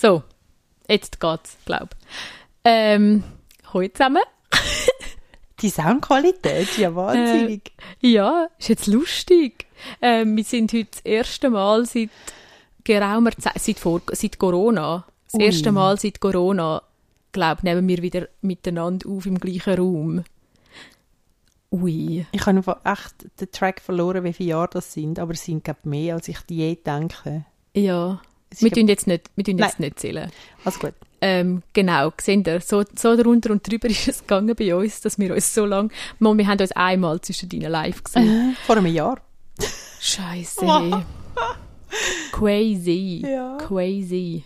[0.00, 0.22] So,
[0.88, 1.90] jetzt geht's, glaub.
[2.64, 3.22] Ähm,
[3.72, 4.22] hallo zusammen.
[5.60, 7.72] Die Soundqualität, ja wahnsinnig.
[8.02, 9.66] Äh, ja, ist jetzt lustig.
[10.00, 12.08] Ähm, wir sind heute das erste Mal seit
[12.82, 15.44] geraumer Zeit, seit, vor, seit Corona, das Ui.
[15.44, 16.82] erste Mal seit Corona,
[17.32, 20.24] glaube nehmen wir wieder miteinander auf im gleichen Raum.
[21.72, 22.26] Ui.
[22.32, 25.84] Ich habe echt den Track verloren, wie viele Jahre das sind, aber es sind glaub,
[25.84, 27.44] mehr, als ich je denke.
[27.74, 28.20] Ja.
[28.50, 29.86] Es Wir tun jetzt nicht, wir tun jetzt Nein.
[29.88, 30.30] nicht zählen.
[30.64, 30.94] Also gut.
[31.20, 35.18] Ähm, genau, seht ihr, so, so darunter und drüber ist es gegangen bei uns, dass
[35.18, 38.56] wir uns so lange, Mal, wir haben uns einmal zwischen ihnen live gesehen.
[38.66, 39.20] Vor einem Jahr.
[40.00, 40.66] Scheiße.
[42.32, 43.22] Crazy.
[43.24, 43.58] Ja.
[43.58, 44.44] Crazy.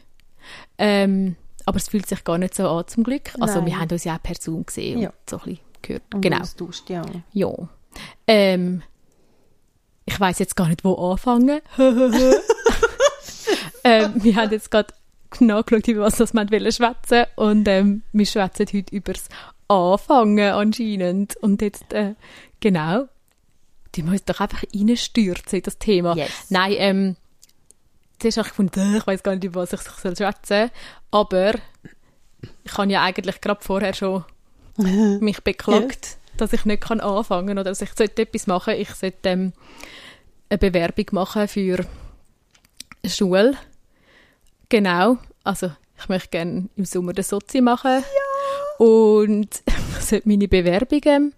[0.79, 3.33] Ähm, aber es fühlt sich gar nicht so an, zum Glück.
[3.41, 3.67] Also Nein.
[3.67, 5.09] wir haben uns ja auch per Zoom gesehen Ja.
[5.11, 6.03] und so ein bisschen gehört.
[6.15, 6.41] Und genau.
[6.41, 7.03] austauscht, ja.
[7.33, 7.53] Ja.
[8.27, 8.83] Ähm,
[10.07, 11.61] ich weiß jetzt gar nicht, wo anfangen.
[13.85, 14.93] ähm, wir haben jetzt gerade
[15.41, 19.29] nachgeschaut, über was das wir schwätzen und ähm, wir schwätzen heute über das
[19.69, 21.37] Anfangen anscheinend.
[21.37, 22.15] Und jetzt, äh,
[22.61, 23.09] genau,
[23.95, 26.17] die uns doch einfach reinstürzen in das Thema.
[26.17, 26.47] Yes.
[26.51, 27.17] Nein, ähm,
[28.19, 30.71] zuerst habe ich gefunden, äh, ich weiß gar nicht, über was ich soll schwätzen soll,
[31.11, 31.55] aber
[32.65, 34.25] ich habe ja eigentlich gerade vorher schon
[35.21, 39.29] mich beklagt, dass ich nicht kann anfangen oder dass ich sollte etwas machen Ich sollte
[39.29, 39.53] ähm,
[40.49, 41.87] eine Bewerbung machen für
[43.03, 43.57] eine Schule.
[44.69, 45.19] Genau.
[45.45, 48.03] Also ich möchte gerne im Sommer den Sozi machen.
[48.79, 49.63] Und
[49.99, 51.33] ich sollte meine Bewerbung ähm,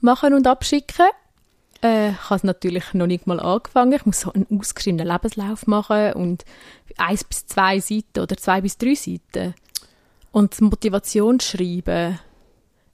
[0.00, 1.08] machen und abschicken.
[1.82, 3.92] Äh, ich habe es natürlich noch nicht mal angefangen.
[3.92, 6.44] Ich muss so einen ausgeschriebenen Lebenslauf machen und
[6.96, 9.54] eins bis zwei Seiten oder zwei bis drei Seiten.
[10.32, 12.18] Und das Motivationsschreiben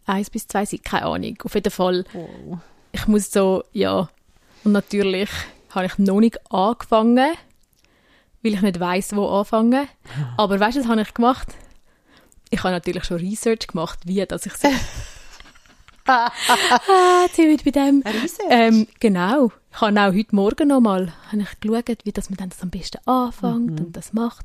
[0.07, 1.37] eins bis zwei Seiten, keine Ahnung.
[1.45, 2.59] Auf jeden Fall, Wow.
[2.93, 4.09] ich muss so, ja.
[4.65, 5.31] Und natürlich
[5.71, 7.17] habe ich noch nicht angefangen,
[8.43, 9.89] weil ich nicht weiß, wo anfangen.
[10.37, 11.49] Aber weißt du, was habe ich gemacht?
[12.51, 14.69] Ich habe natürlich schon Research gemacht, wie dass ich so.
[16.07, 16.31] ah,
[17.33, 18.03] sind wieder bei dem.
[18.03, 18.49] Research.
[18.51, 19.53] Ähm, genau.
[19.73, 21.13] Ich habe auch heute Morgen nochmal
[21.61, 24.45] geschaut, wie das man dann das am besten anfängt und das macht.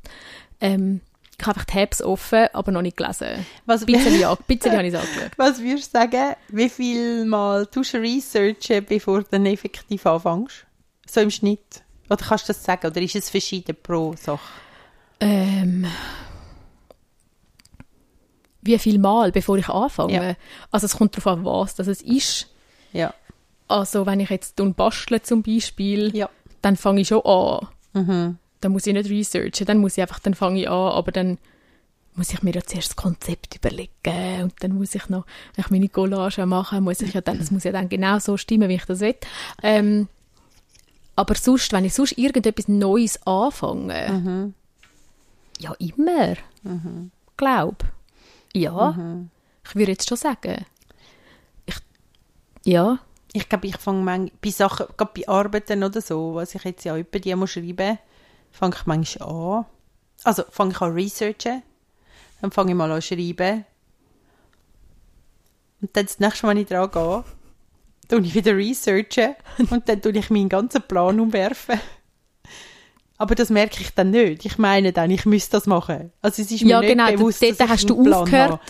[0.62, 1.02] Ähm,
[1.38, 3.46] ich habe einfach die Tabs offen, aber noch nicht gelesen.
[3.66, 5.32] was, bisschen, ja, bisschen habe ich es angeschaut.
[5.38, 10.66] was würdest du sagen, wie viel Mal tust du researchen, bevor du dann effektiv anfängst?
[11.08, 11.84] So im Schnitt?
[12.10, 12.88] Oder kannst du das sagen?
[12.88, 14.40] Oder ist es verschieden pro Sache?
[15.20, 15.86] Ähm,
[18.62, 20.14] wie viel Mal, bevor ich anfange?
[20.14, 20.36] Ja.
[20.72, 22.48] Also es kommt darauf an, was das es ist.
[22.94, 23.14] Ja.
[23.68, 26.30] Also wenn ich jetzt bastle zum Beispiel, Ja.
[26.62, 27.68] dann fange ich schon an.
[27.94, 28.38] Mhm.
[28.66, 31.38] Dann muss ich nicht researchen, dann muss ich einfach, dann fange ich an, aber dann
[32.16, 35.70] muss ich mir ja zuerst das Konzept überlegen und dann muss ich noch, wenn ich
[35.70, 38.74] meine Collage mache, muss ich ja dann, das muss ja dann genau so stimmen, wie
[38.74, 39.14] ich das will.
[39.62, 40.08] Ähm,
[41.16, 44.54] aber sonst, wenn ich sonst irgendetwas Neues anfange, Mhm.
[45.60, 46.34] ja immer,
[47.38, 47.84] glaub,
[48.52, 49.30] ja, Mhm.
[49.64, 50.66] ich würde jetzt schon sagen,
[51.68, 51.76] ich,
[52.64, 52.98] ja,
[53.34, 56.84] Ich glaube, ich fange manchmal, bei Sachen, gerade bei Arbeiten oder so, was ich jetzt
[56.86, 58.00] ja über die muss schreiben,
[58.56, 59.66] fange ich manchmal an.
[60.24, 61.62] Also fange ich an researchen,
[62.42, 63.66] dann fange ich mal an schreiben.
[65.82, 67.24] Und dann das nächste Mal, wenn ich dran gehe,
[68.08, 69.36] tue ich wieder researchen
[69.70, 71.80] und dann tue ich meinen ganzen Plan umwerfen.
[73.18, 74.46] Aber das merke ich dann nicht.
[74.46, 76.12] Ich meine dann, ich müsste das machen.
[76.22, 78.22] Also es ist mir Ja, nicht genau, bewusst, dort dass ich hast du einen Plan
[78.24, 78.52] aufgehört.
[78.52, 78.62] habe.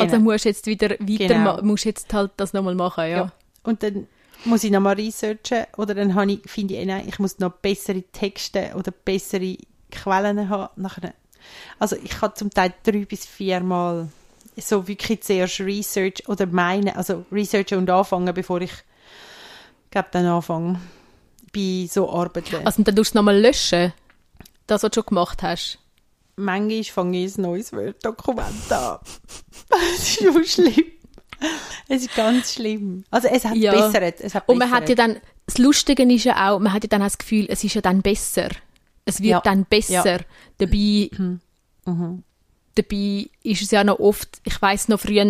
[0.00, 0.30] also Genau.
[0.32, 1.62] musst du jetzt wieder weiter, Genau.
[1.62, 3.08] musst jetzt halt das nochmal machen, ja.
[3.16, 3.32] Ja.
[3.62, 4.08] Und dann
[4.44, 7.52] muss ich nochmal researchen oder dann habe ich, finde ich, eh, nein, ich muss noch
[7.52, 9.56] bessere Texte oder bessere
[9.90, 10.68] Quellen haben.
[10.80, 11.14] Nachher.
[11.78, 14.08] Also ich habe zum Teil drei bis viermal
[14.56, 18.72] so wirklich zuerst Research oder meine, also Researchen und anfangen, bevor ich
[19.90, 20.80] glaube dann anfange
[21.52, 22.66] bei so Arbeiten.
[22.66, 23.92] Also dann tust du nochmal löschen,
[24.66, 25.78] das, was du schon gemacht hast.
[26.36, 28.98] Manchmal fange ich ein neues Word-Dokument an.
[29.96, 30.93] Es ist so schlimm.
[31.88, 33.04] Es ist ganz schlimm.
[33.10, 33.72] Also es hat Ja.
[33.72, 34.20] bessert.
[34.20, 35.16] Es hat Und man hat ja dann,
[35.46, 38.00] das Lustige ist ja auch, man hat ja dann das Gefühl, es ist ja dann
[38.02, 38.48] besser.
[39.04, 39.40] Es wird Ja.
[39.40, 40.18] dann besser.
[40.20, 40.24] Ja.
[40.58, 41.40] Dabei, Mhm.
[42.74, 45.22] dabei ist es ja noch oft, ich weiß noch früher,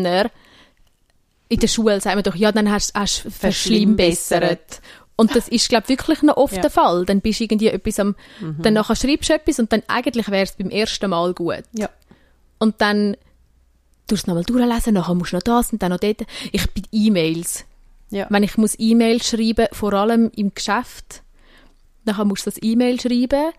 [1.48, 4.80] in der Schule sagen wir doch, ja, dann hast du verschlimmbessert.
[5.16, 6.58] Und das ist, glaube ich, wirklich noch oft Ja.
[6.58, 6.62] Mhm.
[6.62, 7.04] der Fall.
[7.06, 8.16] Dann bist du irgendwie etwas am,
[8.58, 11.62] dann nachher schreibst du etwas und dann eigentlich wäre es beim ersten Mal gut.
[11.72, 11.88] Ja.
[12.58, 13.16] Und dann
[14.14, 16.22] tust du es nochmal durchlesen, nachher musst du noch das und dann noch dort.
[16.52, 17.64] Ich bin E-Mails.
[18.10, 18.26] Ja.
[18.30, 21.22] Wenn ich muss E-Mails schreiben, vor allem im Geschäft,
[22.04, 23.52] dann musst du das E-Mail schreiben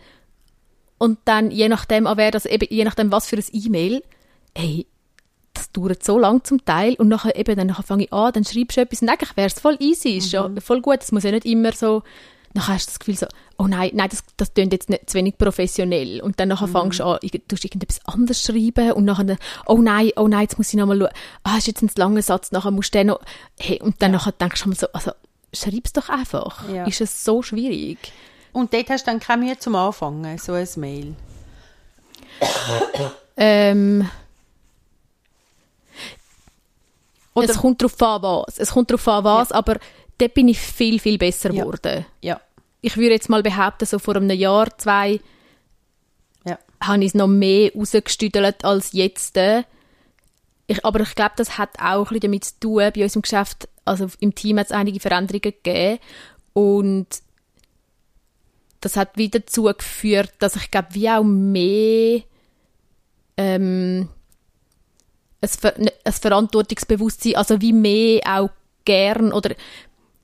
[0.97, 4.03] und dann je nachdem, an wer das, eben, je nachdem was für ein E-Mail,
[4.55, 4.87] hey,
[5.53, 8.45] das dauert so lang zum Teil und nachher eben, dann nachher fange ich an, dann
[8.45, 11.23] schreibst du etwas und eigentlich wäre es voll easy, ist ja voll gut, es muss
[11.23, 12.03] ja nicht immer so,
[12.55, 15.17] nachher hast du das Gefühl so, oh nein, nein, das, das klingt jetzt nicht zu
[15.17, 19.37] wenig professionell und dann nachher fängst du an, du irgendetwas anderes schreiben und nachher,
[19.67, 21.09] oh nein, oh nein, jetzt muss ich nochmal schauen,
[21.43, 23.19] ah, ist jetzt ein langer Satz, nachher musst du den noch,
[23.59, 25.11] hey, und dann nachher denkst du mal so, also,
[25.53, 26.85] schreib's doch einfach, Ja.
[26.85, 27.97] ist es so schwierig.
[28.53, 31.13] Und dort hast du dann keine Mühe zum Anfangen, so ein Mail.
[33.37, 34.09] Ähm,
[37.33, 38.57] Oder- es kommt darauf an, was.
[38.59, 39.77] Es kommt darauf an, was, aber
[40.17, 41.63] dort bin ich viel, viel besser Ja.
[41.65, 42.05] geworden.
[42.21, 42.39] Ja,
[42.85, 45.19] Ich würde jetzt mal behaupten, so vor einem Jahr, zwei,
[46.45, 46.59] ja.
[46.79, 49.39] habe ich es noch mehr rausgestüdelt als jetzt.
[50.67, 53.23] Ich, aber ich glaube, das hat auch ein bisschen damit zu tun, bei uns im
[53.23, 55.97] Geschäft, also im Team hat es einige Veränderungen gegeben
[56.53, 57.07] und
[58.81, 62.21] das hat wieder dazu geführt, dass ich glaube, wie auch mehr
[63.35, 64.09] ähm,
[65.41, 68.51] ein, Ver ein Verantwortungsbewusstsein, also wie mehr auch
[68.85, 69.55] gern oder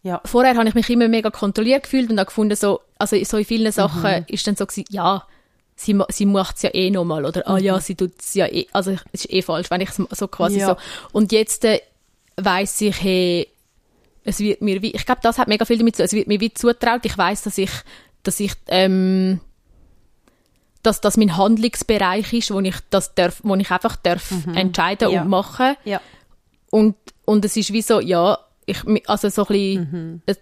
[0.04, 3.38] Ja, vorher habe ich mich immer mega kontrolliert gefühlt und habe gefunden, so, also so
[3.38, 5.24] in vielen Sachen ist dann so gewesen, ja,
[5.76, 7.48] sie, sie macht es ja eh nochmal oder?
[7.48, 9.98] Ah ja, sie tut es ja eh, also es ist eh falsch, wenn ich es
[10.18, 10.68] so quasi Ja.
[10.70, 10.76] so.
[11.12, 11.82] Und jetzt äh,
[12.36, 13.48] weiss ich, hey,
[14.24, 16.28] es wird mir wie, ich glaube, das hat mega viel damit zu tun, es wird
[16.28, 17.72] mir wie zutraut, ich weiß, dass ich,
[18.24, 19.40] dass ich, ähm,
[20.84, 25.22] dass das mein Handlungsbereich ist, wo ich das darf, wo ich einfach darf entscheiden Ja.
[25.22, 25.76] und machen.
[25.86, 26.02] Ja,
[26.72, 26.96] und,
[27.26, 28.40] und es ist wie so, ja,
[28.72, 30.40] ich, also so ein bisschen, es,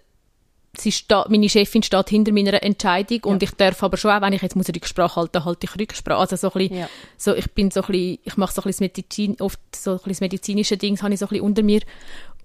[0.76, 4.32] sie steht, meine Chefin steht hinter meiner Entscheidung und ich darf aber schon auch, wenn
[4.32, 6.18] ich jetzt muss Rücksprache halten, halte ich Rücksprache.
[6.18, 6.88] Also so ein bisschen, Ja.
[7.16, 9.92] so, ich bin so ein bisschen, ich mache so ein bisschen das Medizin, oft so
[9.92, 11.80] ein bisschen das medizinische Ding, habe ich so ein bisschen unter mir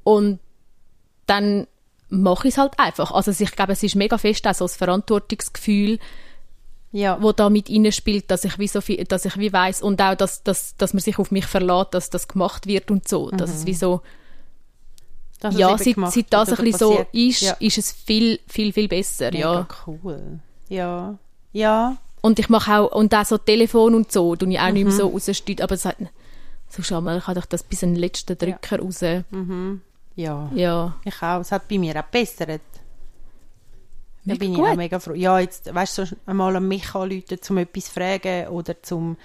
[0.04, 0.40] und
[1.28, 1.68] dann
[2.10, 3.12] mache ich es halt einfach.
[3.12, 6.00] Also ich glaube, es ist mega fest auch so das Verantwortungsgefühl,
[6.92, 7.22] ja.
[7.22, 10.16] wo da mit spielt, dass ich wie so viel, dass ich wie weiß und auch,
[10.16, 13.54] dass, dass, dass man sich auf mich verlässt, dass das gemacht wird und so, dass
[13.54, 14.02] es wie so,
[15.40, 17.54] Dass es ja, seit, gemacht seit das ein bisschen so ist, Ja.
[17.60, 19.68] ist es viel, viel, viel besser, Mega ja.
[19.86, 20.40] cool.
[20.70, 21.18] Ja,
[21.52, 24.74] ja, Und ich mache auch, und auch so Telefon und so, tue ich auch Mhm.
[24.74, 25.98] nicht mehr so rausstützen, aber es hat,
[26.70, 29.02] so schau mal, ich habe doch das bis den letzten Drücker raus.
[29.02, 29.24] ja.
[30.56, 30.96] Ja.
[31.04, 31.42] Ich auch.
[31.42, 32.62] Es hat bei mir auch gebessert.
[34.28, 34.68] Da Mega bin ich gut.
[34.70, 35.14] auch mega froh.
[35.14, 39.18] Ja, jetzt, weißt du, so einmal an mich anrufen, um etwas zu fragen oder zum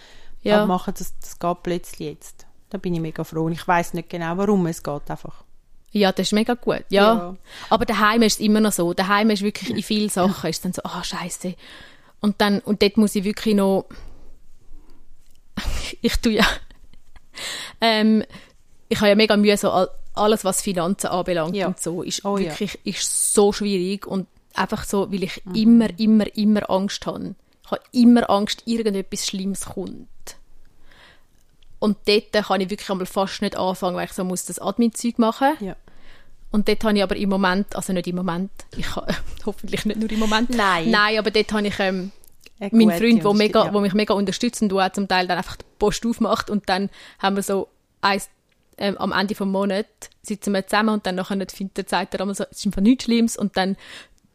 [0.42, 0.62] Ja.
[0.62, 2.46] abmachen, das, das geht plötzlich jetzt.
[2.68, 3.44] Da bin ich mega froh.
[3.44, 5.44] Und ich weiß nicht genau, warum es geht einfach.
[5.92, 7.14] Ja, das ist mega gut, ja.
[7.14, 7.36] Ja.
[7.68, 8.94] Aber daheim ist es immer noch so.
[8.94, 11.54] Daheim ist wirklich in vielen Sachen ist dann so, ah, scheiße.
[12.20, 13.86] Und dann, und dort muss ich wirklich noch,
[16.00, 16.46] ich tue ja,
[17.80, 18.24] ähm,
[18.88, 21.68] ich habe ja mega Mühe, so all- alles, was Finanzen anbelangt Ja.
[21.68, 22.50] und so, ist Oh ja.
[22.50, 25.54] wirklich, ist so schwierig und einfach so, weil ich Mhm.
[25.54, 27.34] immer, immer, immer Angst habe.
[27.64, 30.08] Ich habe immer Angst, irgendetwas Schlimmes kommt.
[31.80, 35.18] Und dort kann ich wirklich einmal fast nicht anfangen, weil ich so muss das Admin-Zeug
[35.18, 35.74] machen Ja.
[36.52, 39.12] und dort habe ich aber im Moment, also nicht im Moment, ich habe
[39.46, 40.50] hoffentlich nicht nur im Moment.
[40.50, 40.90] Nein.
[40.90, 42.12] Nein, aber dort habe ich ähm,
[42.60, 43.72] Eine meinen Freund, wo, Unterstützung, mega, ja.
[43.74, 47.36] wo mich mega unterstützt und zum Teil dann einfach die Post aufmacht und dann haben
[47.36, 47.68] wir so
[48.02, 48.28] eins,
[48.76, 49.86] ähm, am Ende vom Monat
[50.22, 52.82] sitzen wir zusammen und dann nachher findet der Zeit er einmal so, es ist einfach
[52.82, 53.76] nichts Schlimmes und dann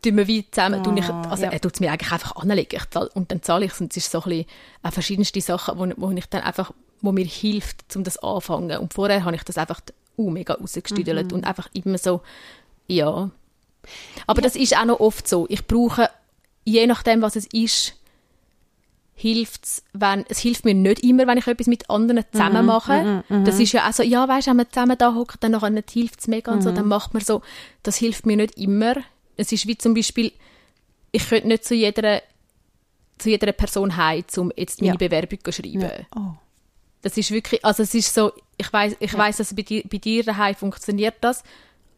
[0.03, 1.51] tun wir wie zusammen, tun ich, Ah, also ja.
[1.51, 3.97] er tut es mir eigentlich einfach anlegen ich und dann zahle ich es und es
[3.97, 4.45] ist so ein bisschen
[4.83, 6.71] auch verschiedenste Sachen, wo, wo ich dann einfach,
[7.01, 9.81] wo mir hilft, um das anfangen und vorher habe ich das einfach
[10.17, 11.33] uh, mega rausgestüdelt Mhm.
[11.37, 12.21] und einfach immer so,
[12.87, 13.29] ja.
[14.27, 16.09] Aber das ist auch noch oft so, ich brauche,
[16.63, 17.93] je nachdem was es ist,
[19.17, 23.23] hilft's, wenn, es hilft mir nicht immer, wenn ich etwas mit anderen Mhm, zusammen mache.
[23.45, 25.91] Das ist ja auch so, ja, weißt, wenn man zusammen da hockt, dann nachher nicht
[25.91, 26.75] hilft's mega und so, Mhm.
[26.75, 27.41] dann macht man so,
[27.83, 28.95] das hilft mir nicht immer.
[29.37, 30.33] Es ist wie zum Beispiel,
[31.11, 32.21] ich könnte nicht zu jeder,
[33.17, 34.97] zu jeder Person heim, um jetzt meine Ja.
[34.97, 35.81] Bewerbung zu schreiben.
[35.81, 35.91] Ja.
[36.15, 36.33] Oh.
[37.05, 39.99] Das ist wirklich, also es ist so, ich weiß, ich weiß, dass bei dir, bei
[39.99, 41.43] dir daheim funktioniert das,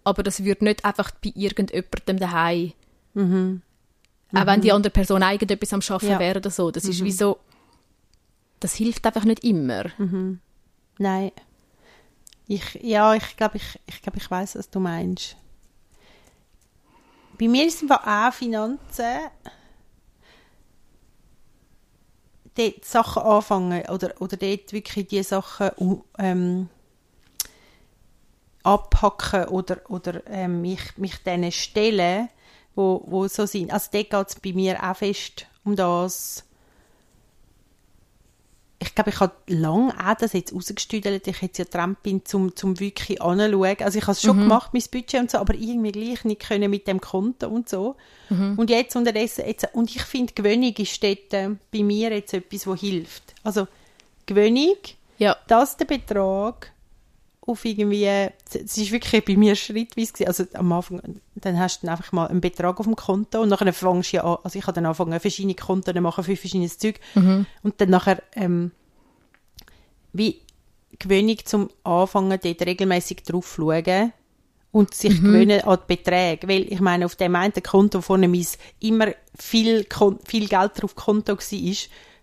[0.04, 2.74] aber das würde nicht einfach bei irgendjemandem daheim.
[3.16, 6.20] Auch wenn die andere Person irgendetwas am Schaffen Ja.
[6.20, 6.72] wäre oder so.
[6.72, 7.38] Das ist wie so,
[8.60, 9.86] das hilft einfach nicht immer.
[10.98, 11.32] Nein.
[12.46, 15.38] Ich, ja, ich glaube, ich, ich, glaub, ich weiß, was du meinst.
[17.40, 19.30] Bei mir ist es auch Finanzen.
[22.58, 25.70] Dort Sachen anfangen oder, oder dort wirklich die Sachen
[26.18, 26.70] ähm,
[28.64, 32.30] abhacken oder, oder ähm, mich, mich denen stellen,
[32.76, 33.72] wo, wo so sind.
[33.72, 36.47] Also dort geht es bei mir auch fest um das,
[38.98, 41.26] glaube, ich habe lange auch das jetzt rausgestüdelt.
[41.28, 43.78] Ich jetzt ja dran bin, zum, zum wirklich anschauen.
[43.82, 46.70] Also ich habe es schon gemacht, mein Budget und so, aber irgendwie gleich nicht können
[46.70, 47.96] mit dem Konto und so.
[48.30, 52.68] Und jetzt unterdessen, jetzt, und ich finde, Gewöhnung ist dort äh, bei mir jetzt etwas,
[52.68, 53.34] was hilft.
[53.44, 53.68] Also
[54.26, 54.76] Gewöhnung,
[55.18, 56.74] Ja, dass der Betrag
[57.42, 60.28] auf irgendwie, es ist wirklich bei mir schrittweise gewesen.
[60.28, 61.02] also am Anfang,
[61.36, 64.18] dann hast du dann einfach mal einen Betrag auf dem Konto und nachher fängst du
[64.18, 67.46] ja an, also ich habe dann angefangen, verschiedene Konten machen für verschiedenes Zeug Mhm.
[67.64, 68.72] und dann nachher, ähm,
[70.18, 70.42] wie
[71.00, 74.14] Gewöhnung zum Anfangen, dort regelmäßig drauf schauen
[74.72, 78.46] und sich gewöhnen an die Beträge, weil ich meine, auf dem einen Konto vorne mein
[78.80, 79.08] immer
[79.38, 81.76] viel, Kon- viel Geld drauf Konto war,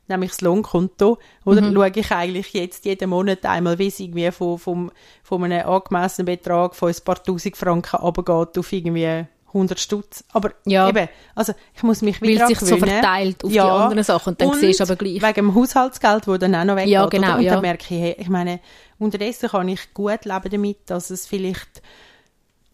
[0.08, 4.58] nämlich das Lohnkonto, oder schaue ich eigentlich jetzt jeden Monat einmal, wie es irgendwie von,
[4.58, 4.90] vom,
[5.22, 10.24] von einem angemessenen Betrag von ein paar tausend Franken runtergeht auf irgendwie 100 Stutz.
[10.32, 10.88] Aber Ja.
[10.88, 14.30] eben, also ich muss mich Weil wieder es sich so verteilt auf die anderen Sachen
[14.30, 15.22] und dann siehst du aber gleich.
[15.22, 16.92] wegen dem Haushaltsgeld, das dann auch noch weggeht.
[16.92, 17.36] Ja, genau, oder?
[17.36, 17.52] Und ja.
[17.52, 18.60] dann merke ich, hey, ich meine,
[18.98, 21.82] unterdessen kann ich gut leben damit, dass es vielleicht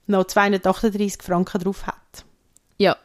[0.06, 2.25] noch 238 Franken drauf hat.
[2.78, 2.96] Ja.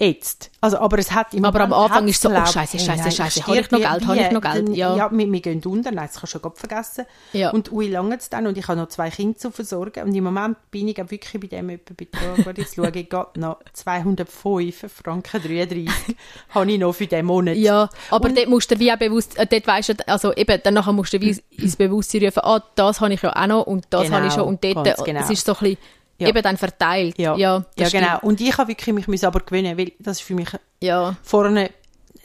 [0.00, 0.52] Jetzt.
[0.60, 3.46] Also, aber es hat im Aber am Anfang ist so, oh, Scheiße, Scheiße, Scheiße, ich
[3.46, 4.68] habe ich noch Geld, habe ich noch Geld?
[4.76, 4.96] Ja.
[4.96, 7.04] ja wir, wir gehen unter, nein, das kannst du schon Gott vergessen.
[7.32, 7.50] Ja.
[7.50, 10.22] Und ui, lange es dann und ich habe noch zwei Kinder zu versorgen und im
[10.22, 14.86] Moment bin ich auch wirklich bei dem Betrag, warte, jetzt schaue ich gerade noch 205
[15.02, 15.88] Franken 33
[16.50, 17.56] habe ich noch für den Monat.
[17.56, 20.74] Ja, aber dort musst du wie auch bewusst, äh, dort weisst du, also eben, dann
[20.74, 23.86] nachher musst du wie ins Bewusstsein rufen, ah, das habe ich ja auch noch und
[23.90, 25.20] das Genau, habe ich schon und dort, äh, genau.
[25.20, 25.78] es ist so ein bisschen,
[26.18, 26.28] Ja.
[26.28, 27.18] eben dann verteilt.
[27.18, 28.18] Ja, ja, ja, genau.
[28.22, 30.48] Und ich habe wirklich mich aber gewöhnen, weil das ist für mich
[30.80, 31.70] Ja, vorne,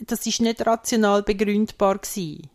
[0.00, 2.48] das ist nicht rational begründbar gewesen.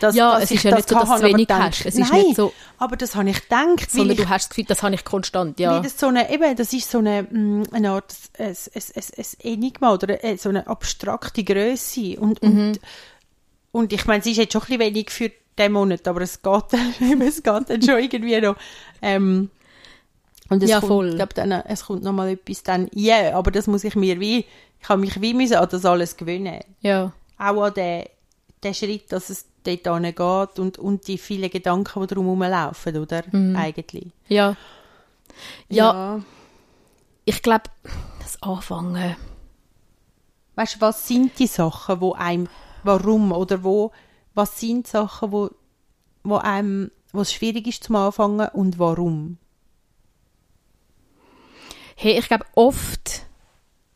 [0.00, 1.84] Das, Ja, es ist ja nicht so, dass du wenig gedacht, hast.
[1.84, 4.48] Es ist nein, nicht so- aber das habe ich gedacht, sondern ich, du hast das
[4.48, 5.78] Gefühl, das habe ich konstant, ja.
[5.80, 8.82] das so eine, eben, das ist so eine, mm, eine Art, ein, ein,
[9.18, 12.48] ein, Enigma oder äh, so eine abstrakte Größe und, Mhm.
[12.68, 12.80] und,
[13.72, 16.40] und ich meine, es ist jetzt schon ein bisschen wenig für den Monat, aber es
[16.40, 18.56] geht, dann- es geht dann schon irgendwie noch,
[19.02, 19.50] ähm,
[20.50, 21.08] und es Ja, kommt, voll.
[21.10, 24.20] Ich glaube, dann, es kommt noch mal etwas dann, ja, aber das muss ich mir
[24.20, 24.44] wie,
[24.80, 26.60] ich habe mich wie müssen an das alles gewöhnen.
[26.80, 27.12] ja.
[27.36, 28.04] Auch an den,
[28.62, 33.24] den Schritt, dass es dort geht und, und die vielen Gedanken, die drum laufen, oder?
[33.56, 34.12] Eigentlich.
[34.28, 34.56] Ja.
[35.68, 36.20] Ja,
[37.24, 37.64] ich glaube,
[38.20, 39.16] das Anfangen.
[40.54, 42.48] Weißt du, was sind die Sachen, wo einem,
[42.84, 43.90] warum oder wo,
[44.34, 45.50] was sind die Sachen, wo,
[46.22, 49.38] wo einem, wo es schwierig ist zum Anfangen und warum?
[51.96, 53.26] Hey, ich glaube oft,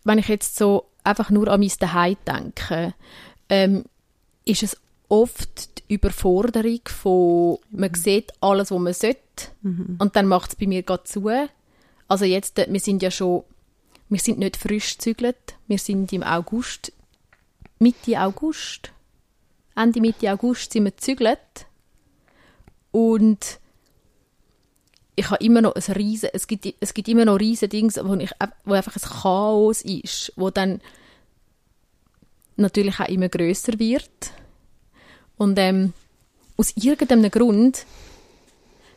[0.04, 2.94] wenn ich jetzt so einfach nur an mein Daheim denke,
[3.48, 3.84] ähm,
[4.44, 4.76] ist es
[5.08, 9.22] oft die Überforderung von, man sieht alles, was man sollte
[9.98, 11.30] und dann macht es bei mir gerade zu.
[12.08, 13.44] Also jetzt, äh, wir sind ja schon,
[14.08, 16.92] wir sind nicht frisch gezügelt, wir sind im August,
[17.78, 18.92] Mitte August,
[19.78, 21.38] Ende Mitte August sind wir gezügelt.
[22.90, 23.60] Und
[25.18, 28.14] ich habe immer noch ein riesen, es gibt, es gibt immer noch riesen Dings, wo,
[28.14, 28.30] ich,
[28.64, 30.80] wo einfach ein Chaos ist, wo dann
[32.56, 34.10] natürlich auch immer größer wird.
[35.36, 35.92] Und ähm,
[36.56, 37.84] aus irgendeinem Grund,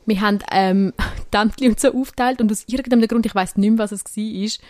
[0.06, 0.94] wir haben ähm,
[1.32, 4.66] Tämpfchen und so aufteilt und aus irgendeinem Grund, ich weiß nicht mehr, was es war,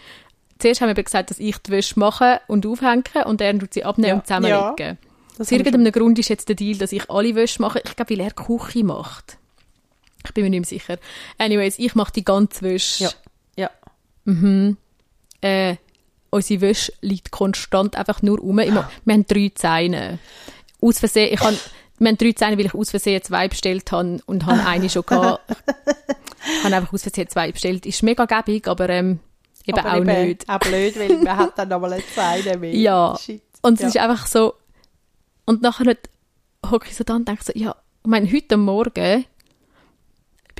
[0.57, 3.83] zuerst haben wir gesagt, dass ich die Wäsche mache und aufhänge und er tut sie
[3.83, 4.75] abnehmen Ja, und zusammenlegen.
[4.79, 4.95] ja.
[5.39, 7.81] Aus irgendeinem Grund ist jetzt der Deal, dass ich alle Wäsche mache.
[7.83, 9.37] Ich glaube, weil er Küche macht.
[10.25, 10.97] Ich bin mir nicht mehr sicher.
[11.37, 13.09] Anyways, ich mache die ganze Wäsche.
[13.55, 13.69] Ja.
[14.25, 14.75] Ja.
[15.41, 15.75] Äh,
[16.29, 18.59] unsere Wäsche liegt konstant einfach nur rum.
[18.59, 20.19] Immer, wir haben drei Zähne.
[20.79, 21.57] Aus Versehen, ich habe,
[21.99, 25.05] wir haben drei Zähne, weil ich aus Versehen zwei bestellt habe und habe eine schon
[25.05, 25.43] gehabt.
[25.49, 27.85] Ich habe einfach aus Versehen zwei bestellt.
[27.85, 29.19] Ist mega gäbig, aber ähm,
[29.65, 30.49] eben Aber auch eben nicht.
[30.49, 32.75] Auch blöd, weil man hat dann nochmal eine Zeile mehr.
[32.75, 33.17] Ja.
[33.19, 33.43] Shit.
[33.61, 33.87] Und es ja.
[33.87, 34.55] ist einfach so,
[35.45, 35.95] und nachher
[36.69, 39.25] hocke ich so da und denke so, ja, ich meine, heute Morgen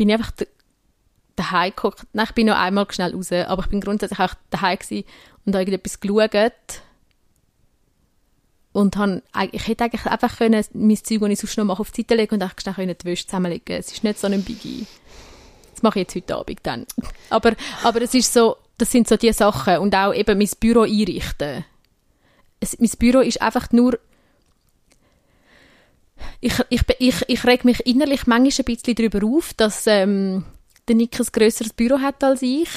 [0.02, 0.46] bin ich einfach da-
[1.36, 2.08] daheim gehockt.
[2.14, 4.80] Nein, ich bin noch einmal schnell raus, aber ich bin grundsätzlich auch daheim
[5.46, 6.82] und habe irgendetwas geschaut.
[8.72, 11.92] Und han, ich hätte eigentlich einfach können, mein Zeug, das ich sonst noch mache, auf
[11.92, 14.42] die Seite legen und einfach schnell können die Wäsche zusammenlegen Es ist nicht so ein
[14.44, 14.88] Biggie.
[15.72, 16.88] Das mache ich jetzt heute Abend dann.
[17.30, 17.54] Aber,
[17.84, 19.78] aber es ist so, das sind so die Sachen.
[19.78, 21.64] Und auch eben mein Büro einrichten.
[22.60, 24.00] Es, mein Büro ist einfach nur,
[26.40, 30.46] ich, ich, ich, ich reg mich innerlich manchmal ein bisschen darüber auf, dass ähm,
[30.88, 32.70] der Nick ein grösseres Büro hat als ich.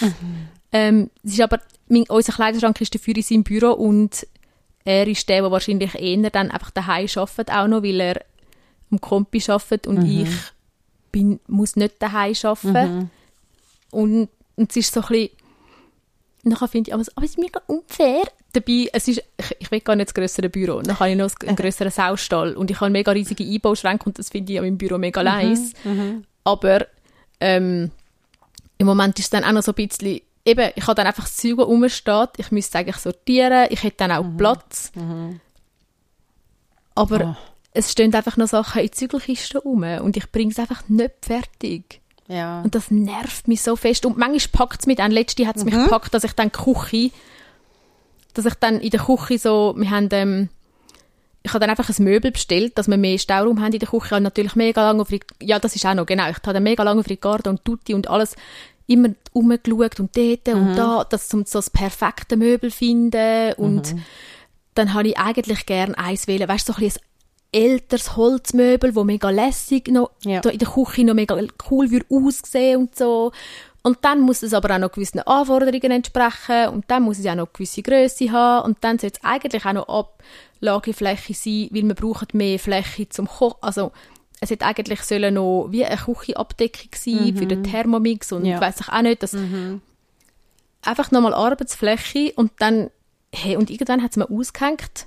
[0.72, 4.26] Ähm, es ist aber, mein, unser Kleiderschrank ist dafür in seinem Büro und
[4.84, 8.24] er ist der, der wahrscheinlich eher dann einfach daheim arbeitet auch noch, weil er
[8.90, 10.28] am Kompi arbeitet und ich
[11.10, 13.10] bin, muss nicht daheim arbeiten.
[13.90, 15.30] Und, und es ist so ein bisschen,
[16.44, 18.22] nachher finde ich, aber, aber es ist mega unfair.
[18.52, 20.80] Dabei, es ist, ich, ich will gar nicht das grössere Büro.
[20.80, 24.30] Dann habe ich noch einen grösseren Saustall und ich habe mega riesige Einbauschränke und das
[24.30, 25.72] finde ich an meinem Büro mega nice.
[26.44, 26.86] Aber
[27.40, 27.90] ähm,
[28.78, 31.24] im Moment ist es dann auch noch so ein bisschen, eben, ich habe dann einfach
[31.24, 34.92] das Zeug, rumsteht, ich müsste es eigentlich sortieren, ich hätte dann auch Platz.
[36.94, 37.38] Aber Ah.
[37.72, 42.00] es stehen einfach noch Sachen in Zügelkisten rum und ich bringe es einfach nicht fertig.
[42.28, 42.62] Ja.
[42.62, 44.06] Und das nervt mich so fest.
[44.06, 45.70] Und manchmal packt es mich dann, letzte hat es Mhm.
[45.72, 47.10] mich gepackt, dass ich dann die Küche,
[48.32, 50.48] dass ich dann in der Küche so, wir haben, ähm,
[51.42, 54.06] ich habe dann einfach ein Möbel bestellt, dass wir mehr Stauraum haben in der Küche.
[54.06, 56.28] Ich habe natürlich mega lange auf die, ja, das ist auch noch, genau.
[56.30, 58.34] Ich habe dann mega lange auf Ricardo und Tutti und alles
[58.86, 60.52] immer rumgeschaut und dort Mhm.
[60.54, 64.02] und da, das um so das perfekte Möbel finden und Mhm.
[64.74, 67.13] dann habe ich eigentlich gern eins wählen, weißt du, so ein bisschen ein
[67.54, 70.40] älteres Holzmöbel, wo mega lässig noch Ja.
[70.40, 71.38] da in der Küche noch mega
[71.70, 73.32] cool würde aussehen und so.
[73.82, 77.32] Und dann muss es aber auch noch gewissen Anforderungen entsprechen und dann muss es ja
[77.32, 79.88] auch noch eine gewisse Größe haben und dann soll es eigentlich auch noch
[80.60, 83.58] Ablagefläche sein, weil wir brauchen mehr Fläche zum Kochen.
[83.60, 83.92] Also
[84.40, 88.60] es hätte eigentlich sollen noch wie eine Küchenabdeckung sein für den Thermomix und Ja.
[88.60, 89.36] weiß ich auch nicht, dass
[90.82, 92.90] einfach nochmal Arbeitsfläche und dann,
[93.34, 95.06] hey, und irgendwann hat es mir ausgehängt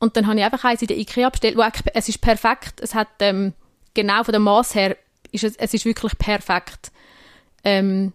[0.00, 2.80] und dann habe ich einfach eins in der Ikea bestellt, wo eigentlich, es ist perfekt,
[2.80, 3.52] es hat ähm,
[3.94, 4.96] genau von dem Maß her,
[5.30, 6.90] ist es, es ist wirklich perfekt.
[7.62, 8.12] Ähm,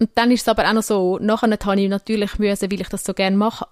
[0.00, 2.88] und dann ist es aber auch noch so, nachher habe ich natürlich müssen, weil ich
[2.88, 3.66] das so gerne mache,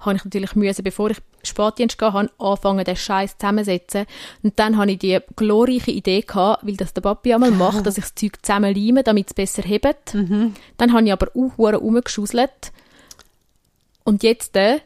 [0.00, 4.06] habe ich natürlich müssen, bevor ich Spätdienst gehe, habe, anfangen, den Scheiß zusammensetzen.
[4.42, 7.98] Und dann habe ich die glorreiche Idee gehabt, weil das der Papi einmal macht, dass
[7.98, 10.14] ich das Zeug zusammenleime, damit es besser hebt.
[10.76, 12.72] Dann habe ich aber auch rumgeschuselt.
[14.04, 14.80] Und jetzt äh,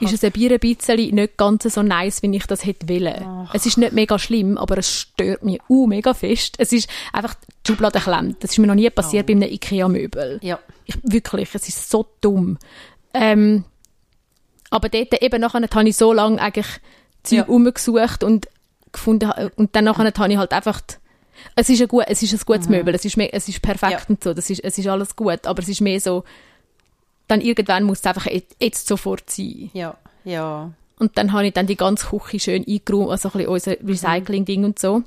[0.00, 3.48] ist es ein bisschen nicht ganz so nice, wie ich das hätte wollen.
[3.52, 6.56] Es ist nicht mega schlimm, aber es stört mich uh, mega fest.
[6.58, 7.34] Es ist einfach,
[7.66, 8.42] die Schublade klemmt.
[8.42, 10.40] Das ist mir noch nie passiert bei einem Ikea-Möbel.
[10.42, 10.58] Ja.
[10.86, 12.58] Ich, wirklich, es ist so dumm.
[13.12, 13.64] Ähm,
[14.70, 16.66] aber dort eben nachher habe ich so lange eigentlich
[17.22, 17.44] Zeug Ja.
[17.44, 18.48] rumgesucht und
[18.90, 20.80] gefunden und dann nachher habe ich halt einfach
[21.56, 24.00] es ist ein, gut, es ist ein gutes Möbel, es ist, es ist perfekt Ja.
[24.08, 26.24] und so, das ist, es ist alles gut, aber es ist mehr so,
[27.28, 29.70] dann irgendwann muss es einfach jetzt, jetzt sofort sein.
[29.72, 29.96] Ja.
[30.24, 30.72] Ja.
[30.98, 34.64] Und dann habe ich dann die ganze Küche schön eingeräumt, also ein bisschen unser Recycling-Ding
[34.64, 35.02] und so.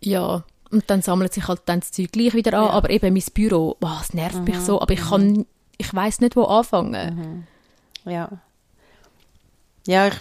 [0.00, 2.70] Ja, und dann sammelt sich halt dann das Zeug gleich wieder an, Ja.
[2.70, 5.46] aber eben mein Büro, wow, es nervt mich so, aber ich kann,
[5.78, 7.46] ich weiß nicht, wo anfangen.
[8.04, 8.28] Ja.
[9.86, 10.14] Ja, ich,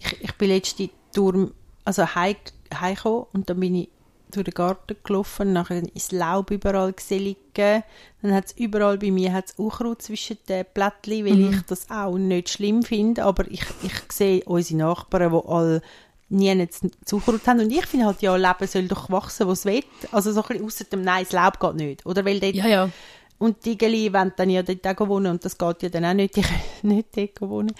[0.00, 1.50] ich, ich bin letzte durch,
[1.84, 2.36] also heim,
[2.74, 3.88] heimgekommen und dann bin ich
[4.30, 7.82] durch den Garten gelaufen, nachher ist Laub überall gesehen liegen.
[8.22, 12.18] Dann hat es überall bei mir hat's Unkraut zwischen den Blättchen, weil ich das auch
[12.18, 15.82] nicht schlimm finde, aber ich, ich sehe unsere Nachbarn, die alle
[16.30, 16.68] nie
[17.10, 19.82] Unkraut haben und ich finde halt, ja, Leben soll doch wachsen, wo es will.
[20.12, 22.06] Also so ein bisschen ausser dem Nein, das Laub geht nicht.
[22.06, 22.90] Oder weil dort Ja, ja.
[23.38, 26.14] und die Geli wollen dann ja dort auch wohnen und das geht ja dann auch
[26.14, 27.72] nicht, die können nicht dort wohnen.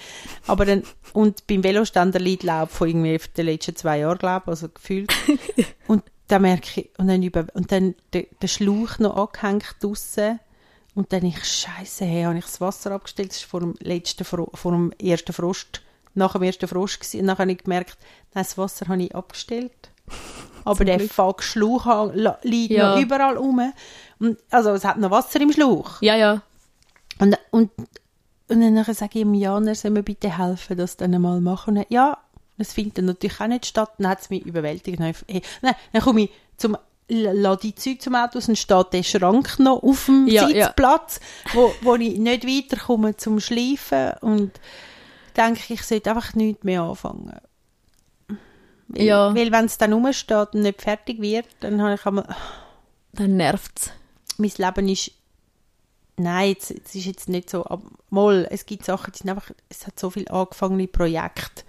[0.46, 0.82] Aber dann,
[1.12, 4.68] und beim Velostand der liegt Laub von irgendwie den letzten zwei Jahren, glaube ich, also
[4.68, 5.12] gefühlt.
[5.87, 10.40] und da merke ich, und dann, über, und dann der, der Schlauch noch angehängt draussen.
[10.94, 14.24] Und dann ich, scheisse, hey, habe ich das Wasser abgestellt, das war vor dem letzten,
[14.24, 15.82] Fro vor dem ersten Frost,
[16.14, 17.20] nach dem ersten Frost gewesen.
[17.20, 17.96] Und dann habe ich gemerkt,
[18.34, 19.90] nein, das Wasser habe ich abgestellt.
[20.64, 22.12] Aber der fuck Schlauch
[22.42, 22.94] liegt Ja.
[22.94, 23.72] noch überall rum.
[24.18, 26.02] Und, also es hat noch Wasser im Schlauch.
[26.02, 26.42] Ja, ja.
[27.20, 27.70] Und, und,
[28.48, 31.84] und dann sage ich ihm, ja, er soll mir bitte helfen, das dann einmal machen.
[31.88, 32.18] Ja,
[32.58, 33.92] das findet dann natürlich auch nicht statt.
[33.98, 34.98] Dann hat es mich überwältigt.
[35.00, 36.76] Dann, hey, nein, dann komme ich zum
[37.10, 40.66] lade die Zeug zum Auto und steht der Schrank noch auf dem Ja, ja.
[40.66, 41.20] Sitzplatz,
[41.54, 44.50] wo, wo ich nicht weiterkomme zum Schleifen und
[45.34, 47.40] denke, ich sollte einfach nichts mehr anfangen.
[48.88, 49.34] Weil, Ja.
[49.34, 52.26] weil wenn es dann rumsteht und nicht fertig wird, dann habe ich einmal,
[53.12, 53.90] Dann nervt's.
[54.36, 55.12] mein Leben ist
[56.16, 57.64] nein, es, es ist jetzt nicht so,
[58.10, 61.62] mal, es gibt Sachen, die sind einfach, es hat so viele angefangene Projekte,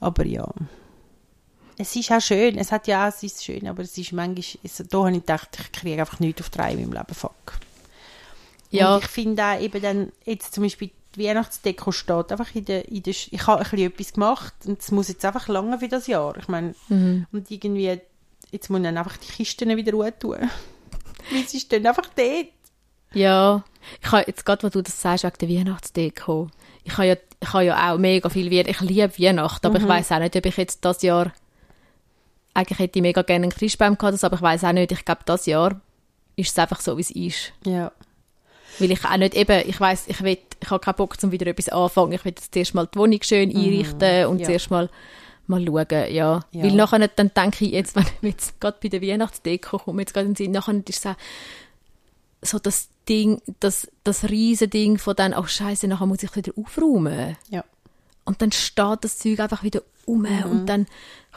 [0.00, 0.46] aber ja.
[1.76, 4.76] Es ist auch schön, es hat ja auch sein Schön, aber es ist manchmal, es,
[4.88, 7.58] da habe ich gedacht, ich kriege einfach nichts auf drei in meinem Leben, fuck.
[8.70, 8.94] Ja.
[8.94, 12.88] Und ich finde auch eben dann, jetzt zum Beispiel die Weihnachtsdeko steht einfach in der,
[12.88, 15.88] in der ich habe ein bisschen etwas gemacht und es muss jetzt einfach lange für
[15.88, 16.36] das Jahr.
[16.38, 17.26] Ich meine, Mhm.
[17.32, 18.00] und irgendwie,
[18.50, 20.38] jetzt muss ich dann einfach die Kisten wieder ruhen tun.
[21.30, 22.48] Weil sie stehen einfach dort.
[23.12, 23.64] Ja,
[24.02, 26.50] ich habe jetzt gerade, wo du das sagst, wegen der Weihnachtsdeko.
[26.82, 28.70] Ich habe ja, ich habe ja auch mega viel Weihnachten.
[28.70, 31.32] Ich liebe Weihnachten, aber ich weiß auch nicht, ob ich jetzt das Jahr
[32.54, 35.22] eigentlich hätte ich mega gerne einen Christbaum gehabt, aber ich weiß auch nicht, ich glaube,
[35.26, 35.80] das Jahr
[36.36, 37.52] ist es einfach so, wie es ist.
[37.66, 37.92] Ja.
[38.78, 41.46] Weil ich auch nicht eben, ich weiß, ich will, ich habe keinen Bock, um wieder
[41.46, 42.12] etwas anfangen.
[42.12, 44.46] Ich will jetzt zuerst mal die Wohnung schön einrichten und ja.
[44.46, 44.88] zuerst mal,
[45.46, 46.06] mal schauen, ja.
[46.12, 46.40] Ja.
[46.52, 50.02] Weil nachher nicht, dann denke ich jetzt, wenn ich jetzt gerade bei der Weihnachtsdeko komme,
[50.02, 51.16] jetzt gerade in den Sinn, nachher ist es auch
[52.44, 56.52] so das Ding, das, das riesen Ding von dann, oh Scheiße, nachher muss ich wieder
[56.56, 57.36] aufräumen.
[57.50, 57.64] Ja.
[58.24, 60.44] Und dann steht das Zeug einfach wieder um Mhm.
[60.50, 60.86] und dann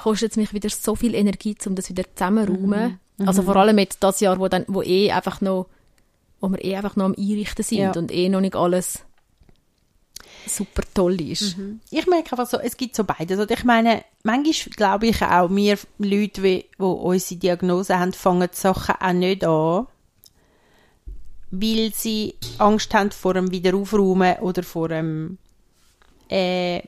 [0.01, 2.99] kostet es mich wieder so viel Energie, um das wieder zusammenzuräumen.
[3.17, 3.27] Mhm.
[3.27, 5.67] Also vor allem jetzt das Jahr, wo dann, wo eh einfach noch,
[6.39, 7.91] wo wir eh einfach noch am Einrichten sind Ja.
[7.93, 8.99] und eh noch nicht alles.
[10.47, 11.57] super toll ist.
[11.89, 13.37] Ich merke einfach so, es gibt so beides.
[13.39, 18.47] Und ich meine, manchmal glaube ich auch, wir Leute, die, die unsere Diagnose haben, fangen
[18.51, 19.87] die Sachen auch nicht an,
[21.51, 25.37] weil sie Angst haben vor dem Wiederaufräumen oder vor dem,
[26.29, 26.81] äh,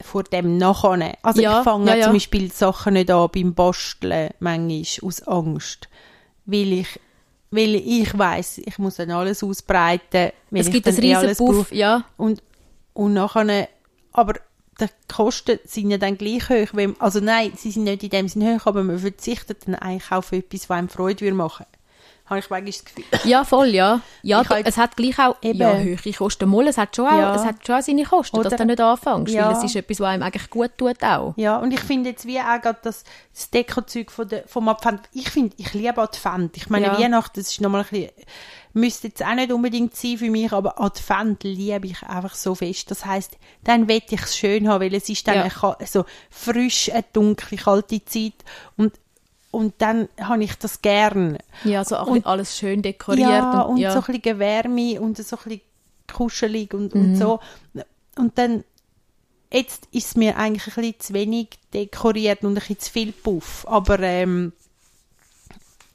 [0.00, 1.14] vor dem Nachhinein.
[1.22, 2.04] Also Ja, ich fange ja, ja.
[2.04, 5.88] zum Beispiel Sachen nicht an beim Basteln, manchmal aus Angst,
[6.44, 7.00] weil ich
[7.52, 12.02] weil ich weiß, ich muss dann alles ausbreiten, Es gibt einen eh riesen alles ja.
[12.16, 12.42] Und,
[12.94, 13.68] und nachher,
[14.12, 14.40] aber
[14.80, 16.68] die Kosten sind ja dann gleich hoch.
[16.72, 20.10] Wenn, also nein, sie sind nicht in dem Sinne hoch, aber man verzichtet dann eigentlich
[20.10, 21.66] auf etwas, was einem Freude würde machen.
[22.26, 23.04] Habe ich manchmal das Gefühl.
[23.24, 24.00] Ja, voll, ja.
[24.22, 25.58] Ja, habe es hat gleich auch Eben.
[25.58, 26.48] ja, höhere Kosten.
[26.48, 27.34] Mal, es hat schon auch, Ja.
[27.34, 29.48] es hat schon auch seine Kosten, dass Oder- du nicht anfängst, Ja.
[29.48, 31.34] weil es ist etwas, was einem eigentlich gut tut auch.
[31.36, 33.04] Ja, und ich finde jetzt wie auch gerade das,
[33.34, 36.56] das Deko-Zeug von der, vom Advent, ich finde, ich liebe Advent.
[36.56, 36.98] Ich meine, Ja.
[36.98, 38.10] Weihnachten, das ist nochmal ein bisschen,
[38.72, 42.90] müsste jetzt auch nicht unbedingt sein für mich, aber Advent liebe ich einfach so fest.
[42.90, 45.42] Das heisst, dann will ich es schön haben, weil es ist dann Ja.
[45.42, 48.32] eine, so frisch, eine dunkle, kalte Zeit
[48.78, 48.94] und,
[49.52, 51.38] und dann habe ich das gern.
[51.62, 53.28] Ja, so Und- alles schön dekoriert.
[53.30, 53.92] Ja, und, und ja.
[53.92, 55.60] so ein bisschen Wärme und so ein bisschen
[56.12, 57.00] kuschelig und, Mhm.
[57.02, 57.38] und so.
[58.16, 58.64] Und dann,
[59.52, 63.12] jetzt ist es mir eigentlich ein bisschen zu wenig dekoriert und ein bisschen zu viel
[63.12, 63.64] Puff.
[63.68, 64.52] Aber, ähm,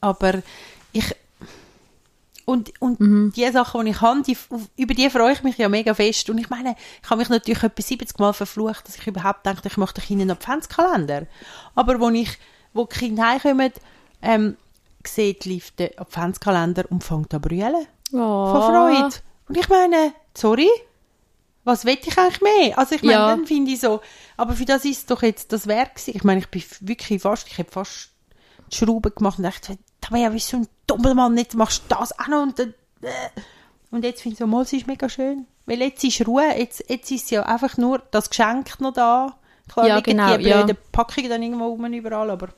[0.02, 0.42] aber
[0.94, 1.14] ich,
[2.46, 3.34] und, und Mhm.
[3.36, 4.38] die Sachen, die ich habe, die,
[4.78, 6.30] über die freue ich mich ja mega fest.
[6.30, 9.68] Und ich meine, ich habe mich natürlich etwa 70 Mal verflucht, dass ich überhaupt dachte,
[9.68, 11.28] ich möchte einen Adventskalender.
[11.76, 12.38] Aber wo ich,
[12.78, 13.72] wo die Kinder heimkommen,
[14.22, 14.58] ähm,
[15.06, 15.46] sieht
[15.80, 17.88] der Adventskalender und fängt an zu brüllen.
[18.14, 18.52] Oh.
[18.52, 19.16] Von Freude.
[19.50, 20.70] Und ich meine, sorry,
[21.64, 22.78] was will ich eigentlich mehr?
[22.78, 23.28] Also ich meine, Ja.
[23.28, 24.02] dann finde ich so,
[24.38, 26.16] aber für das ist doch jetzt das Werk gewesen.
[26.16, 28.12] Ich meine, ich bin wirklich fast, ich habe fast
[28.72, 31.84] die Schrauben gemacht und dachte, da wäre ja wie so ein dummer Mann, jetzt machst
[31.88, 33.12] du das auch noch und dann, äh.
[33.90, 35.46] Und jetzt finde ich so, mal, es ist mega schön.
[35.66, 39.38] Weil jetzt ist Ruhe, jetzt, jetzt ist ja einfach nur das Geschenk noch da.
[39.72, 40.62] Klar Ja, genau, die ja.
[40.64, 42.50] blöden Packungen dann irgendwo rum überall, aber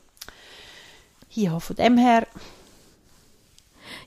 [1.32, 2.28] ja, von dem her,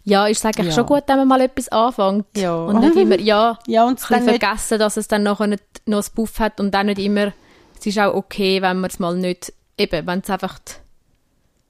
[0.04, 0.72] Ja, ist eigentlich Ja.
[0.72, 2.26] schon gut, wenn man mal etwas anfängt.
[2.36, 2.54] Ja.
[2.56, 6.02] Und nicht immer, ja, ja, und dann nicht, vergessen, dass es dann nachher nicht noch
[6.04, 7.32] ein Buff hat und dann nicht immer,
[7.78, 10.58] es ist auch okay, wenn man es mal nicht, eben, wenn es einfach,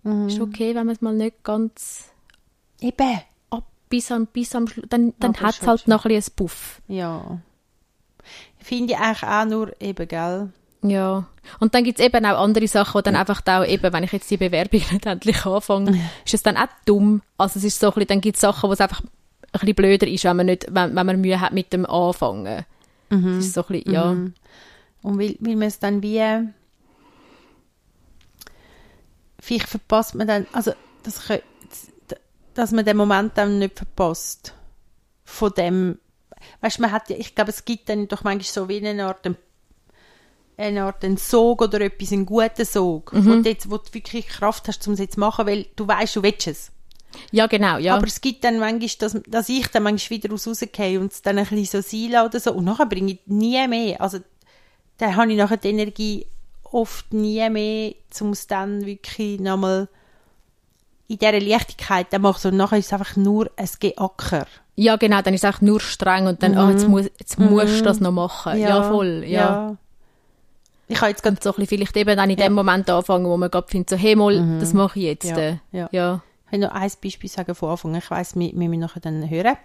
[0.04, 0.28] Mhm.
[0.28, 2.06] ist okay, wenn man es mal nicht ganz
[2.80, 5.90] eben, ab, bis am, bis am Schluss, dann, dann hat es schon halt schön.
[5.90, 6.82] noch ein bisschen ein Buff.
[6.88, 7.38] Ja.
[8.58, 10.50] Finde ich eigentlich auch nur eben, gell?
[10.82, 11.26] Ja.
[11.60, 14.12] Und dann gibt es eben auch andere Sachen, die dann einfach da eben, wenn ich
[14.12, 17.22] jetzt die Bewerbung nicht endlich anfange, ist es dann auch dumm.
[17.38, 19.74] Also es ist so ein bisschen, dann gibt es Sachen, wo es einfach ein bisschen
[19.74, 22.64] blöder ist, wenn man, nicht, wenn, wenn man Mühe hat mit dem Anfangen.
[23.10, 24.10] Es ist so ein bisschen, ja.
[25.02, 26.20] Und weil, weil man es dann wie
[29.42, 31.20] vielleicht verpasst man dann, also das,
[32.54, 34.54] dass man den Moment dann nicht verpasst
[35.24, 35.98] von dem,
[36.60, 39.04] weißt du, man hat ja, ich glaube, es gibt dann doch manchmal so wie eine
[39.04, 39.28] Art,
[40.56, 44.28] eine Art einen Sog oder etwas, einen guten Sog, wo, du jetzt, wo du wirklich
[44.28, 46.72] Kraft hast, um es jetzt zu machen, weil du weißt, du willst es.
[47.30, 47.96] Ja, genau, ja.
[47.96, 51.22] Aber es gibt dann manchmal, dass, dass ich dann manchmal wieder raus rausgehe und es
[51.22, 52.52] dann ein bisschen so sein oder so.
[52.52, 54.00] Und nachher bringe ich nie mehr.
[54.00, 54.18] Also,
[54.98, 56.26] dann habe ich nachher die Energie
[56.62, 59.88] oft nie mehr, um es dann wirklich nochmal
[61.08, 62.52] in dieser Leichtigkeit dann machen.
[62.52, 64.46] Und nachher ist es einfach nur ein Geacker.
[64.76, 67.80] ja, genau, dann ist es auch nur streng und dann, ah, jetzt, muss, jetzt musst
[67.80, 68.58] du das noch machen.
[68.58, 69.76] Ja, voll, ja.
[70.88, 73.36] Ich habe jetzt Und so ein bisschen vielleicht eben dann in dem Moment anfangen, wo
[73.36, 75.24] man gerade findet, so, hey, mal, das mache ich jetzt.
[75.24, 75.56] Ja, äh.
[75.72, 75.88] ja.
[75.92, 76.22] ja.
[76.46, 77.94] ich will noch ein Beispiel sagen von Anfang.
[77.94, 79.56] Ich weiss, wir, wir müssen nachher dann hören.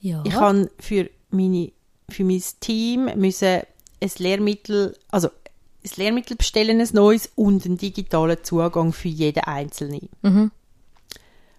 [0.00, 0.22] Ja.
[0.24, 1.72] Ich habe für, meine,
[2.08, 3.62] für mein Team müssen
[4.00, 10.08] ein Lehrmittel, also ein Lehrmittel bestellen, ein neues und einen digitalen Zugang für jeden Einzelnen.
[10.22, 10.50] Mhm.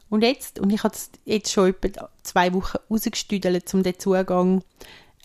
[0.10, 4.64] Und jetzt, und ich habe es jetzt schon etwa zwei Wochen rausgestüdelt, um den Zugang,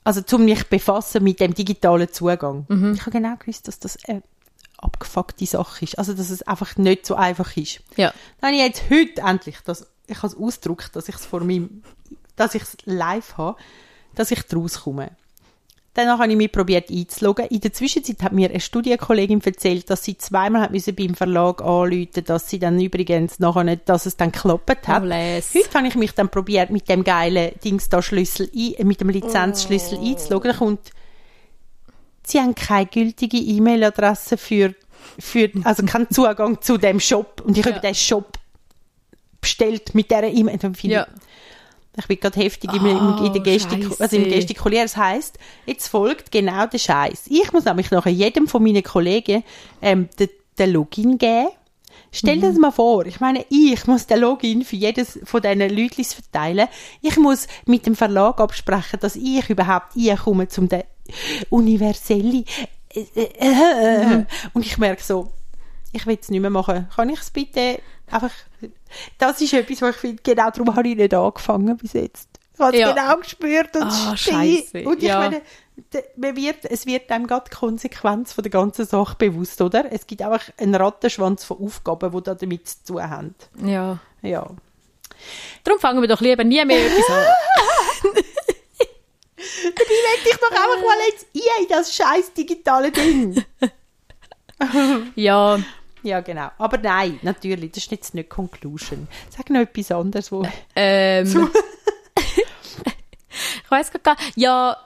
[0.05, 2.67] also zum mich befassen mit dem digitalen Zugang.
[2.69, 2.95] Mhm.
[2.95, 4.23] Ich habe genau gewusst, dass das eine
[4.79, 5.99] abgefuckte Sache ist.
[5.99, 7.81] Also, dass es einfach nicht so einfach ist.
[7.97, 8.13] ja.
[8.41, 11.41] Dann habe ich jetzt heute endlich, das, ich habe es ausgedruckt, dass ich es vor
[11.41, 11.83] meinem,
[12.37, 13.59] dass ich es live habe,
[14.15, 15.11] dass ich daraus komme.
[15.95, 17.47] Danach habe ich mich probiert einzuloggen.
[17.47, 21.61] In der Zwischenzeit hat mir eine Studienkollegin erzählt, dass sie zweimal hat müssen beim Verlag
[21.63, 25.03] anrufen, dass sie dann übrigens nachher nicht, dass es dann geklappt hat.
[25.03, 25.53] Oh, les.
[25.53, 29.01] Heute habe ich mich dann probiert, mit dem geilen Dings da Schlüssel ein, äh, mit
[29.01, 30.07] dem Lizenzschlüssel Oh.
[30.09, 30.53] einzuloggen.
[30.57, 30.91] Kommt,
[32.25, 34.75] sie haben keine gültige E-Mail-Adresse für,
[35.19, 37.43] für, also keinen Zugang zu dem Shop.
[37.45, 37.73] Und ich Ja.
[37.73, 38.39] habe den Shop
[39.41, 40.59] bestellt mit dieser E-Mail.
[40.59, 41.07] Dann Ja.
[41.97, 44.85] Ich, bin gerade heftig im, in der Oh, Gestik, also im Gestikulieren.
[44.85, 47.25] Das heisst, jetzt folgt genau der Scheiß.
[47.29, 49.43] Ich muss nämlich nachher jedem von meinen Kollegen
[49.83, 51.49] ähm, den, den Login geben.
[52.13, 53.07] Stell dir das mal vor.
[53.07, 56.69] Ich meine, ich muss den Login für jedes von diesen Leuten verteilen.
[57.03, 60.87] Ich muss mit dem Verlag absprechen, dass ich überhaupt komme zum der
[61.51, 62.45] universelle
[62.93, 65.31] äh, äh, äh, und ich merke so,
[65.93, 66.89] ich will es nicht mehr machen.
[66.95, 68.33] Kann ich es bitte einfach...
[69.19, 72.29] Das ist etwas, was ich finde, genau darum habe ich nicht angefangen bis jetzt.
[72.55, 72.93] Ich habe es Ja.
[72.93, 74.17] genau gespürt und Ah.
[74.17, 74.83] Scheisse.
[74.85, 75.19] Und ich Ja.
[75.21, 75.43] meine,
[76.17, 79.91] man wird, es wird einem gerade die Konsequenz von der ganzen Sache bewusst, oder?
[79.91, 83.35] Es gibt einfach einen Rattenschwanz von Aufgaben, die da damit zu tun haben.
[83.65, 83.99] Ja.
[84.23, 84.47] Ja.
[85.65, 87.25] Darum fangen wir doch lieber nie mehr etwas an.
[89.63, 93.43] Dabei will ich doch einfach mal jetzt ein in das scheiß digitale Ding.
[95.15, 95.59] Ja,
[96.03, 96.49] ja, genau.
[96.59, 99.09] Aber nein, natürlich, das ist jetzt nicht Conclusion.
[99.29, 100.47] Sag noch etwas anderes, wo...
[100.77, 101.27] ähm...
[103.65, 104.33] ich weiß gar nicht.
[104.37, 104.77] Ja,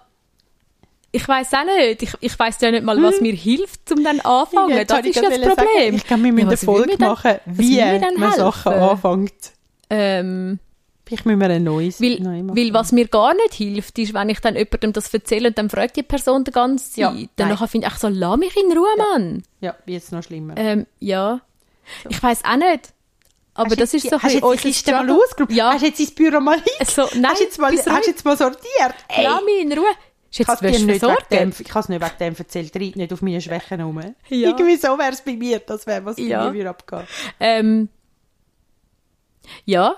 [1.15, 2.03] ich weiß auch nicht.
[2.03, 4.71] Ich, ich weiß ja nicht mal, was mir hilft, um dann anfangen.
[4.71, 5.95] Jetzt das ist ja das sagen, Problem.
[5.95, 9.53] Ich glaube, wir müssen Ja, will Folge mir machen, wie mir man Sachen anfängt.
[9.91, 10.59] Ähm,
[11.07, 12.57] Vielleicht müssen wir ein neues weil, neu machen.
[12.57, 15.69] weil was mir gar nicht hilft, ist, wenn ich dann jemandem das erzähle und dann
[15.69, 16.99] fragt die Person die ganze Zeit.
[16.99, 19.43] Ja, dann nachher finde ich, ach so, lass mich in Ruhe, Mann.
[19.61, 20.55] Ja, wie jetzt noch schlimmer.
[20.57, 21.41] Ähm, ja.
[22.09, 22.95] Ich weiß auch nicht.
[23.57, 25.55] Aber Hast das jetzt ist so die- Hast du jetzt mal ausgerufen?
[25.55, 25.73] Ja.
[25.75, 26.87] Hast du jetzt ins Büro mal hin?
[26.87, 28.95] So, nein, hast du jetzt mal, hast jetzt mal sortiert?
[29.09, 29.85] Ey, Lass mich in Ruhe.
[29.89, 29.97] Ist
[30.31, 32.75] ich jetzt habe dir Wäsche nicht wegen dem, ich habe es nicht wegen dem erzählt,
[32.77, 34.01] reit nicht auf meine Schwächen rum.
[34.01, 34.49] Ja.
[34.49, 36.47] Irgendwie so wäre es bei mir, das wäre, was bei Ja.
[36.47, 37.03] mir würde abgehen.
[37.39, 37.89] Ähm,
[39.65, 39.95] ja.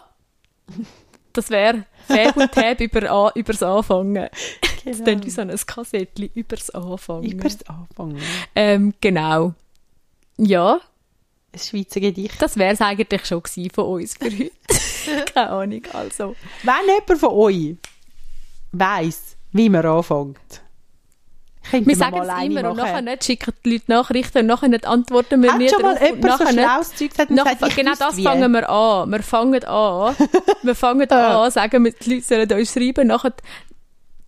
[1.33, 4.31] Das wäre Fab und Tab über, übers Anfangen.
[4.87, 7.25] Das klingt wie so ein Kassettchen übers Anfangen.
[7.25, 8.19] Übers Anfangen.
[8.55, 9.53] Ähm, genau.
[10.39, 10.81] Ja,
[11.53, 12.41] Ein Schweizer Gedicht.
[12.41, 14.51] das wäre es eigentlich schon von uns für heute.
[15.35, 16.37] Keine Ahnung, also.
[16.63, 17.77] Wenn jemand von euch
[18.73, 20.63] weiss, wie man anfängt,
[21.71, 22.77] könnten Wir sagen es immer und machen.
[22.77, 25.95] nachher nicht schicken die Leute Nachrichten und nachher nicht antworten wir Hat nie schon mal
[25.95, 28.23] drauf und jemand so schlaues Zeug gesagt und Nach, gesagt, ich genau das wie.
[28.25, 29.11] fangen wir an.
[29.11, 30.17] Wir fangen an.
[30.63, 33.07] Wir fangen an, sagen wir, die Leute sollen uns schreiben.
[33.09, 33.33] Nachher,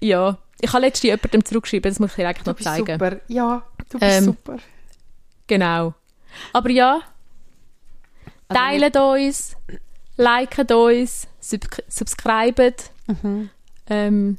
[0.01, 2.93] ja, ich habe letztens jemandem zurückgeschrieben, das muss ich dir eigentlich Du noch zeigen.
[2.99, 3.17] super.
[3.29, 4.57] Ja, du bist Ähm, super.
[5.47, 5.95] Genau.
[6.53, 7.01] Aber ja,
[8.49, 8.63] Also
[8.97, 9.57] uns,
[10.17, 13.51] liket uns, sub subscribet, Mhm.
[13.89, 14.39] ähm,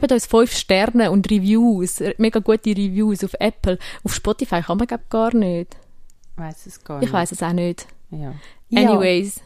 [0.00, 3.78] Gebt uns fünf Sterne und Reviews, mega gute Reviews auf Apple.
[4.02, 5.76] Auf Spotify kann man gar nicht.
[6.34, 7.06] Weiß es gar nicht.
[7.06, 7.86] Ich weiß es auch nicht.
[8.10, 8.34] Ja.
[8.74, 9.42] Anyways, ja.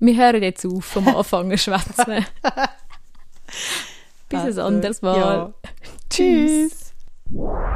[0.00, 2.26] wir hören jetzt auf, vom Anfang zu schwätzen.
[4.28, 5.18] Bis also, ein anderes Mal.
[5.18, 5.52] Ja.
[6.10, 6.92] Tschüss.
[7.30, 7.72] Tschüss.